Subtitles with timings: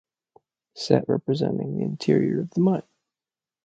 [0.73, 2.81] Set representing the interior of the mine.